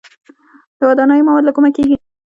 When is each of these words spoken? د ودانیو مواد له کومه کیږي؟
د 0.77 0.79
ودانیو 0.89 1.25
مواد 1.27 1.43
له 1.45 1.51
کومه 1.55 1.69
کیږي؟ 1.75 1.95